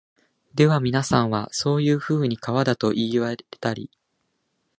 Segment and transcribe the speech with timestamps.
[0.55, 3.91] ではみなさんは、そういうふうに川だと云いわれたり、